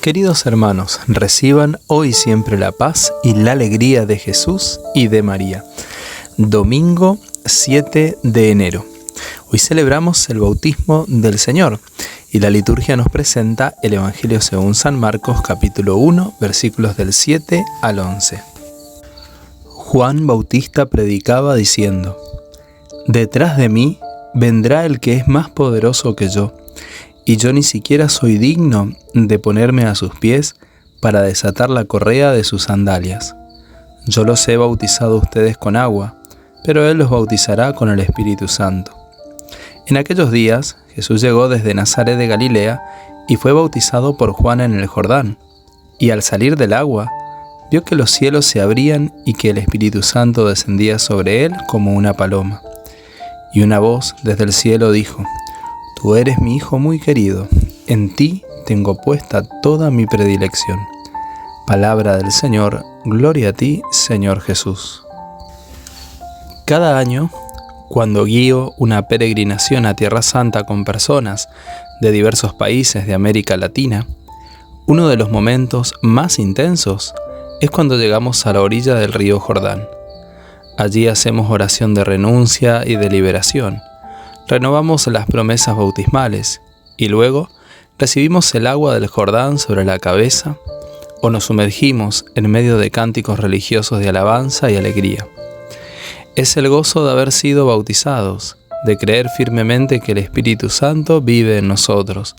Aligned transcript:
Queridos 0.00 0.46
hermanos, 0.46 0.98
reciban 1.08 1.78
hoy 1.86 2.14
siempre 2.14 2.56
la 2.56 2.72
paz 2.72 3.12
y 3.22 3.34
la 3.34 3.52
alegría 3.52 4.06
de 4.06 4.16
Jesús 4.16 4.80
y 4.94 5.08
de 5.08 5.22
María. 5.22 5.62
Domingo 6.38 7.18
7 7.44 8.16
de 8.22 8.50
enero. 8.50 8.86
Hoy 9.52 9.58
celebramos 9.58 10.30
el 10.30 10.40
bautismo 10.40 11.04
del 11.06 11.38
Señor 11.38 11.80
y 12.30 12.38
la 12.38 12.48
liturgia 12.48 12.96
nos 12.96 13.10
presenta 13.10 13.74
el 13.82 13.92
Evangelio 13.92 14.40
según 14.40 14.74
San 14.74 14.98
Marcos 14.98 15.42
capítulo 15.42 15.98
1 15.98 16.36
versículos 16.40 16.96
del 16.96 17.12
7 17.12 17.62
al 17.82 17.98
11. 17.98 18.42
Juan 19.66 20.26
Bautista 20.26 20.86
predicaba 20.86 21.54
diciendo, 21.56 22.16
Detrás 23.06 23.58
de 23.58 23.68
mí 23.68 23.98
vendrá 24.32 24.86
el 24.86 24.98
que 24.98 25.16
es 25.16 25.28
más 25.28 25.50
poderoso 25.50 26.16
que 26.16 26.30
yo 26.30 26.54
y 27.24 27.36
yo 27.36 27.52
ni 27.52 27.62
siquiera 27.62 28.08
soy 28.08 28.38
digno 28.38 28.92
de 29.14 29.38
ponerme 29.38 29.84
a 29.84 29.94
sus 29.94 30.14
pies 30.16 30.56
para 31.00 31.22
desatar 31.22 31.70
la 31.70 31.84
correa 31.84 32.32
de 32.32 32.44
sus 32.44 32.64
sandalias. 32.64 33.34
Yo 34.06 34.24
los 34.24 34.46
he 34.48 34.56
bautizado 34.56 35.14
a 35.14 35.20
ustedes 35.22 35.56
con 35.56 35.76
agua, 35.76 36.16
pero 36.64 36.88
Él 36.88 36.98
los 36.98 37.10
bautizará 37.10 37.72
con 37.74 37.88
el 37.88 38.00
Espíritu 38.00 38.48
Santo. 38.48 38.92
En 39.86 39.96
aquellos 39.96 40.30
días 40.30 40.76
Jesús 40.94 41.20
llegó 41.20 41.48
desde 41.48 41.74
Nazaret 41.74 42.18
de 42.18 42.26
Galilea 42.26 42.80
y 43.28 43.36
fue 43.36 43.52
bautizado 43.52 44.16
por 44.16 44.32
Juan 44.32 44.60
en 44.60 44.78
el 44.78 44.86
Jordán, 44.86 45.38
y 45.98 46.10
al 46.10 46.22
salir 46.22 46.56
del 46.56 46.72
agua, 46.72 47.10
vio 47.70 47.84
que 47.84 47.94
los 47.94 48.10
cielos 48.10 48.46
se 48.46 48.60
abrían 48.60 49.12
y 49.24 49.34
que 49.34 49.50
el 49.50 49.58
Espíritu 49.58 50.02
Santo 50.02 50.48
descendía 50.48 50.98
sobre 50.98 51.44
él 51.44 51.54
como 51.68 51.94
una 51.94 52.14
paloma. 52.14 52.62
Y 53.52 53.62
una 53.62 53.78
voz 53.78 54.14
desde 54.22 54.44
el 54.44 54.52
cielo 54.52 54.92
dijo, 54.92 55.24
Tú 56.00 56.14
eres 56.14 56.40
mi 56.40 56.56
Hijo 56.56 56.78
muy 56.78 56.98
querido, 56.98 57.46
en 57.86 58.14
ti 58.14 58.42
tengo 58.64 58.94
puesta 58.96 59.42
toda 59.60 59.90
mi 59.90 60.06
predilección. 60.06 60.78
Palabra 61.66 62.16
del 62.16 62.32
Señor, 62.32 62.86
gloria 63.04 63.50
a 63.50 63.52
ti, 63.52 63.82
Señor 63.90 64.40
Jesús. 64.40 65.04
Cada 66.64 66.98
año, 66.98 67.30
cuando 67.90 68.24
guío 68.24 68.72
una 68.78 69.08
peregrinación 69.08 69.84
a 69.84 69.94
Tierra 69.94 70.22
Santa 70.22 70.64
con 70.64 70.86
personas 70.86 71.50
de 72.00 72.12
diversos 72.12 72.54
países 72.54 73.06
de 73.06 73.12
América 73.12 73.58
Latina, 73.58 74.06
uno 74.86 75.06
de 75.06 75.18
los 75.18 75.30
momentos 75.30 75.92
más 76.00 76.38
intensos 76.38 77.12
es 77.60 77.70
cuando 77.70 77.98
llegamos 77.98 78.46
a 78.46 78.54
la 78.54 78.62
orilla 78.62 78.94
del 78.94 79.12
río 79.12 79.38
Jordán. 79.38 79.86
Allí 80.78 81.08
hacemos 81.08 81.50
oración 81.50 81.92
de 81.92 82.04
renuncia 82.04 82.84
y 82.86 82.96
de 82.96 83.10
liberación 83.10 83.82
renovamos 84.50 85.06
las 85.06 85.26
promesas 85.26 85.76
bautismales 85.76 86.60
y 86.96 87.06
luego 87.06 87.48
recibimos 88.00 88.52
el 88.56 88.66
agua 88.66 88.94
del 88.94 89.06
Jordán 89.06 89.58
sobre 89.58 89.84
la 89.84 90.00
cabeza 90.00 90.56
o 91.22 91.30
nos 91.30 91.44
sumergimos 91.44 92.24
en 92.34 92.50
medio 92.50 92.76
de 92.76 92.90
cánticos 92.90 93.38
religiosos 93.38 94.00
de 94.00 94.08
alabanza 94.08 94.68
y 94.68 94.76
alegría. 94.76 95.28
Es 96.34 96.56
el 96.56 96.68
gozo 96.68 97.04
de 97.04 97.12
haber 97.12 97.30
sido 97.30 97.64
bautizados, 97.66 98.56
de 98.84 98.96
creer 98.96 99.28
firmemente 99.28 100.00
que 100.00 100.12
el 100.12 100.18
Espíritu 100.18 100.68
Santo 100.68 101.20
vive 101.20 101.58
en 101.58 101.68
nosotros 101.68 102.34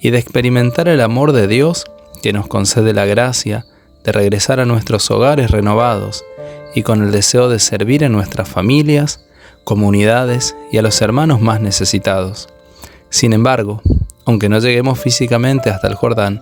y 0.00 0.10
de 0.10 0.18
experimentar 0.18 0.86
el 0.86 1.00
amor 1.00 1.32
de 1.32 1.48
Dios 1.48 1.86
que 2.22 2.32
nos 2.32 2.46
concede 2.46 2.92
la 2.92 3.04
gracia 3.04 3.66
de 4.04 4.12
regresar 4.12 4.60
a 4.60 4.64
nuestros 4.64 5.10
hogares 5.10 5.50
renovados 5.50 6.24
y 6.76 6.84
con 6.84 7.02
el 7.02 7.10
deseo 7.10 7.48
de 7.48 7.58
servir 7.58 8.04
en 8.04 8.12
nuestras 8.12 8.48
familias, 8.48 9.24
comunidades 9.68 10.56
y 10.72 10.78
a 10.78 10.82
los 10.82 11.02
hermanos 11.02 11.42
más 11.42 11.60
necesitados. 11.60 12.48
Sin 13.10 13.34
embargo, 13.34 13.82
aunque 14.24 14.48
no 14.48 14.60
lleguemos 14.60 14.98
físicamente 14.98 15.68
hasta 15.68 15.88
el 15.88 15.94
Jordán, 15.94 16.40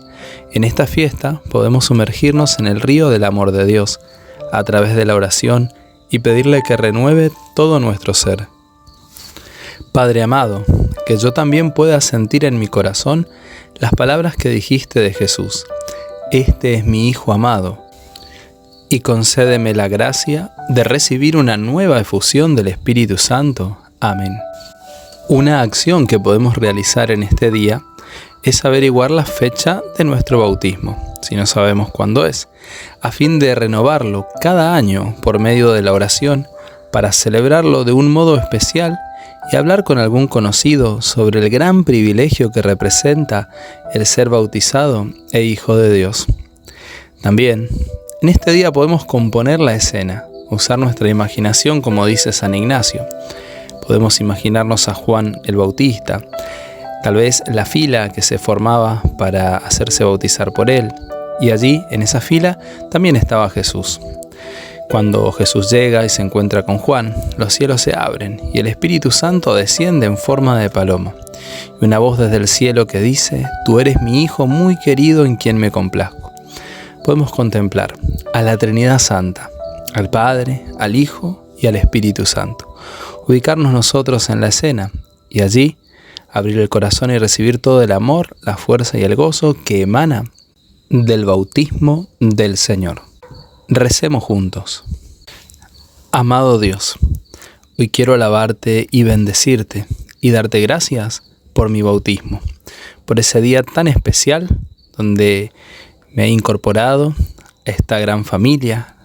en 0.53 0.63
esta 0.63 0.87
fiesta 0.87 1.43
podemos 1.51 1.87
sumergirnos 1.87 2.61
en 2.61 2.69
el 2.69 2.81
río 2.81 3.11
del 3.11 3.25
amor 3.25 3.51
de 3.51 3.67
Dios 3.67 3.99
a 4.53 4.63
través 4.63 4.95
de 4.95 5.05
la 5.05 5.17
oración 5.17 5.73
y 6.09 6.21
pedirle 6.21 6.63
que 6.63 6.77
renueve 6.77 7.33
todo 7.57 7.81
nuestro 7.81 8.15
ser. 8.15 8.47
Padre 9.91 10.23
amado, 10.23 10.65
que 11.05 11.17
yo 11.17 11.33
también 11.33 11.73
pueda 11.73 12.01
sentir 12.01 12.45
en 12.45 12.61
mi 12.61 12.69
corazón 12.69 13.27
las 13.75 13.91
palabras 13.91 14.37
que 14.37 14.51
dijiste 14.51 15.01
de 15.01 15.13
Jesús. 15.13 15.67
Este 16.31 16.75
es 16.75 16.85
mi 16.85 17.09
Hijo 17.09 17.33
amado 17.33 17.86
y 18.89 19.01
concédeme 19.01 19.75
la 19.75 19.89
gracia 19.89 20.53
de 20.69 20.85
recibir 20.85 21.37
una 21.37 21.57
nueva 21.57 22.01
efusión 22.01 22.55
del 22.55 22.69
Espíritu 22.69 23.19
Santo. 23.19 23.79
Amén. 24.01 24.39
Una 25.29 25.63
acción 25.63 26.07
que 26.07 26.21
podemos 26.21 26.57
realizar 26.57 27.11
en 27.11 27.23
este 27.23 27.51
día 27.51 27.83
es 28.43 28.65
averiguar 28.65 29.11
la 29.11 29.25
fecha 29.25 29.83
de 29.99 30.05
nuestro 30.05 30.39
bautismo, 30.39 31.15
si 31.21 31.35
no 31.35 31.47
sabemos 31.47 31.91
cuándo 31.91 32.27
es, 32.27 32.49
a 33.01 33.11
fin 33.11 33.41
de 33.41 33.55
renovarlo 33.57 34.29
cada 34.41 34.77
año 34.77 35.17
por 35.21 35.41
medio 35.41 35.73
de 35.73 35.83
la 35.83 35.93
oración 35.93 36.47
para 36.93 37.11
celebrarlo 37.11 37.85
de 37.85 37.93
un 37.93 38.11
modo 38.13 38.37
especial 38.37 38.99
y 39.51 39.57
hablar 39.57 39.83
con 39.83 39.99
algún 39.99 40.29
conocido 40.29 41.03
sobre 41.03 41.41
el 41.41 41.51
gran 41.51 41.85
privilegio 41.85 42.53
que 42.53 42.63
representa 42.63 43.49
el 43.93 44.07
ser 44.07 44.29
bautizado 44.29 45.09
e 45.33 45.43
hijo 45.43 45.77
de 45.77 45.93
Dios. 45.93 46.27
También 47.21 47.69
en 48.23 48.29
este 48.31 48.51
día 48.53 48.73
podemos 48.73 49.05
componer 49.05 49.61
la 49.61 49.75
escena, 49.75 50.25
usar 50.51 50.79
nuestra 50.79 51.09
imaginación 51.09 51.83
como 51.83 52.07
dice 52.07 52.33
San 52.33 52.55
Ignacio. 52.55 53.07
Podemos 53.87 54.21
imaginarnos 54.21 54.89
a 54.89 54.95
Juan 54.95 55.41
el 55.45 55.57
Bautista, 55.57 56.21
tal 57.03 57.17
vez 57.17 57.43
la 57.47 57.67
fila 57.67 58.09
que 58.09 58.23
se 58.23 58.39
formaba 58.39 59.03
para 59.19 59.59
hacerse 59.59 60.05
bautizar 60.05 60.53
por 60.53 60.71
él, 60.71 60.93
y 61.41 61.51
allí, 61.51 61.85
en 61.91 62.03
esa 62.03 62.23
fila, 62.23 62.59
también 62.91 63.17
estaba 63.17 63.51
Jesús. 63.51 64.01
Cuando 64.89 65.31
Jesús 65.33 65.71
llega 65.71 66.05
y 66.05 66.09
se 66.09 66.23
encuentra 66.23 66.63
con 66.63 66.79
Juan, 66.79 67.15
los 67.37 67.53
cielos 67.53 67.83
se 67.83 67.95
abren 67.95 68.41
y 68.55 68.61
el 68.61 68.67
Espíritu 68.67 69.11
Santo 69.11 69.55
desciende 69.55 70.07
en 70.07 70.17
forma 70.17 70.59
de 70.59 70.71
paloma. 70.71 71.15
Y 71.81 71.85
una 71.85 71.99
voz 71.99 72.19
desde 72.19 72.37
el 72.37 72.49
cielo 72.49 72.87
que 72.87 73.01
dice, 73.01 73.47
Tú 73.67 73.81
eres 73.81 74.01
mi 74.01 74.23
Hijo 74.23 74.47
muy 74.47 74.79
querido 74.79 75.27
en 75.27 75.37
quien 75.37 75.59
me 75.59 75.71
complazco 75.71 76.26
podemos 77.07 77.31
contemplar 77.31 77.97
a 78.35 78.43
la 78.43 78.59
Trinidad 78.59 78.99
Santa, 78.99 79.49
al 79.95 80.11
Padre, 80.11 80.67
al 80.81 80.97
Hijo 80.97 81.47
y 81.57 81.69
al 81.69 81.77
Espíritu 81.77 82.27
Santo. 82.27 82.75
Ubicarnos 83.29 83.73
nosotros 83.73 84.29
en 84.29 84.41
la 84.41 84.49
escena 84.49 84.91
y 85.31 85.43
allí 85.43 85.77
abrir 86.33 86.59
el 86.59 86.69
corazón 86.69 87.13
y 87.13 87.19
recibir 87.19 87.59
todo 87.59 87.81
el 87.81 87.93
amor, 87.93 88.37
la 88.43 88.57
fuerza 88.57 88.99
y 88.99 89.05
el 89.05 89.15
gozo 89.15 89.55
que 89.55 89.83
emana 89.83 90.25
del 90.91 91.25
bautismo 91.25 92.09
del 92.19 92.57
Señor. 92.57 93.03
Recemos 93.69 94.25
juntos. 94.25 94.83
Amado 96.11 96.59
Dios, 96.59 96.97
hoy 97.79 97.89
quiero 97.89 98.15
alabarte 98.15 98.89
y 98.91 99.05
bendecirte 99.05 99.87
y 100.21 100.33
darte 100.33 100.61
gracias 100.61 101.23
por 101.53 101.69
mi 101.69 101.83
bautismo, 101.83 102.41
por 103.05 103.21
ese 103.21 103.41
día 103.41 103.63
tan 103.63 103.87
especial 103.87 104.49
donde 104.97 105.53
me 106.17 106.25
he 106.25 106.29
incorporado 106.29 107.15
a 107.67 107.71
esta 107.71 107.99
gran 108.01 108.25
familia 108.25 108.97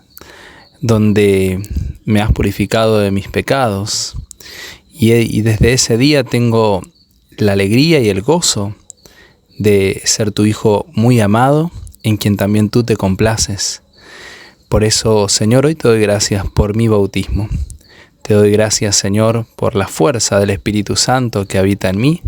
donde 0.80 1.62
me 2.06 2.22
has 2.22 2.32
purificado 2.32 3.00
de 3.00 3.12
mis 3.12 3.28
pecados 3.28 4.16
y, 4.94 5.42
desde 5.42 5.74
ese 5.74 5.98
día 5.98 6.24
tengo 6.24 6.82
la 7.38 7.52
alegría 7.52 8.00
y 8.00 8.08
el 8.08 8.22
gozo 8.22 8.76
de 9.60 10.02
ser 10.06 10.32
tu 10.32 10.46
hijo 10.46 10.86
muy 10.94 11.20
amado 11.20 11.70
en 12.02 12.16
quien 12.16 12.38
también 12.38 12.70
tú 12.70 12.84
te 12.84 12.96
complaces. 12.96 13.82
Por 14.70 14.86
eso, 14.86 15.28
Señor, 15.28 15.66
hoy 15.66 15.76
te 15.76 15.90
doy 15.90 16.00
gracias 16.00 16.46
por 16.50 16.78
mi 16.78 16.88
bautismo. 16.88 17.50
Te 18.22 18.36
doy 18.36 18.52
gracias, 18.52 18.96
Señor, 18.96 19.46
por 19.58 19.76
la 19.76 19.88
fuerza 19.88 20.40
del 20.40 20.52
Espíritu 20.52 20.96
Santo 20.96 21.46
que 21.46 21.58
habita 21.58 21.90
en 21.90 22.00
mí. 22.00 22.22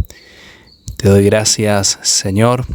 Te 0.97 1.07
doy 1.07 1.23
gracias, 1.23 1.99
Señor, 2.01 2.65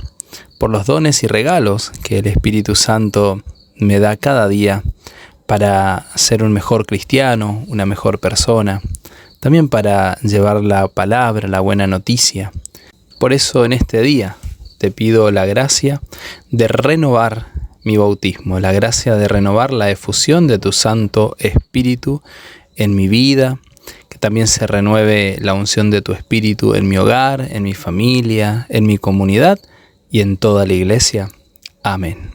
por 0.58 0.70
los 0.70 0.87
dones 0.87 1.22
y 1.22 1.28
regalos 1.28 1.93
que 2.02 2.19
el 2.19 2.26
Espíritu 2.26 2.75
Santo 2.75 3.43
me 3.76 4.00
da 4.00 4.16
cada 4.16 4.49
día 4.49 4.82
para 5.46 6.06
ser 6.16 6.43
un 6.43 6.52
mejor 6.52 6.84
cristiano, 6.84 7.64
una 7.69 7.87
mejor 7.87 8.19
persona, 8.19 8.82
también 9.40 9.69
para 9.69 10.19
llevar 10.20 10.62
la 10.62 10.88
palabra, 10.88 11.49
la 11.49 11.60
buena 11.60 11.87
noticia. 11.87 12.52
Por 13.20 13.32
eso 13.32 13.64
en 13.64 13.72
este 13.72 14.02
día 14.02 14.37
te 14.78 14.90
pido 14.90 15.31
la 15.31 15.46
gracia 15.46 16.02
de 16.50 16.69
renovar 16.69 17.46
mi 17.84 17.96
bautismo, 17.96 18.61
la 18.61 18.72
gracia 18.72 19.14
de 19.14 19.28
renovar 19.28 19.72
la 19.72 19.90
efusión 19.90 20.49
de 20.49 20.58
tu 20.58 20.72
Santo 20.72 21.37
Espíritu 21.38 22.20
en 22.76 22.94
mi 22.94 23.08
vida, 23.08 23.61
que 24.08 24.19
también 24.19 24.49
se 24.49 24.66
renueve 24.66 25.38
la 25.40 25.54
unción 25.54 25.90
de 25.90 26.02
tu 26.02 26.12
Espíritu 26.12 26.75
en 26.75 26.88
mi 26.88 26.99
hogar, 26.99 27.49
en 27.50 27.62
mi 27.62 27.75
familia, 27.75 28.66
en 28.69 28.87
mi 28.87 28.99
comunidad 28.99 29.58
y 30.10 30.20
en 30.20 30.37
toda 30.37 30.66
la 30.66 30.75
iglesia. 30.75 31.28
Amén. 31.82 32.31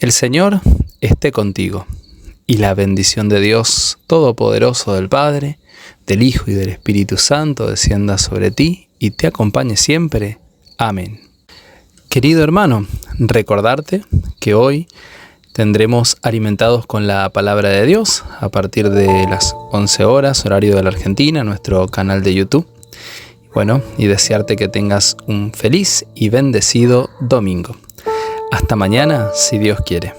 El 0.00 0.12
Señor 0.12 0.60
esté 1.00 1.32
contigo, 1.32 1.86
y 2.46 2.58
la 2.58 2.74
bendición 2.74 3.28
de 3.28 3.40
Dios 3.40 3.98
Todopoderoso 4.06 4.94
del 4.94 5.08
Padre, 5.08 5.58
del 6.06 6.22
Hijo 6.22 6.50
y 6.50 6.54
del 6.54 6.68
Espíritu 6.68 7.16
Santo 7.16 7.68
descienda 7.68 8.18
sobre 8.18 8.50
ti 8.50 8.88
y 8.98 9.12
te 9.12 9.26
acompañe 9.26 9.76
siempre. 9.76 10.38
Amén. 10.76 11.20
Querido 12.08 12.42
hermano, 12.44 12.86
recordarte 13.18 14.02
que 14.40 14.54
hoy 14.54 14.86
tendremos 15.52 16.16
alimentados 16.22 16.86
con 16.86 17.06
la 17.06 17.30
palabra 17.30 17.70
de 17.70 17.86
Dios 17.86 18.24
a 18.40 18.48
partir 18.50 18.90
de 18.90 19.06
las 19.28 19.54
11 19.70 20.04
horas, 20.04 20.44
horario 20.44 20.76
de 20.76 20.82
la 20.82 20.90
Argentina, 20.90 21.44
nuestro 21.44 21.88
canal 21.88 22.22
de 22.22 22.34
YouTube. 22.34 22.66
Bueno, 23.54 23.82
y 23.96 24.06
desearte 24.06 24.56
que 24.56 24.68
tengas 24.68 25.16
un 25.26 25.52
feliz 25.52 26.04
y 26.14 26.28
bendecido 26.28 27.08
domingo. 27.20 27.76
Hasta 28.50 28.74
mañana, 28.74 29.30
si 29.32 29.58
Dios 29.58 29.78
quiere. 29.86 30.12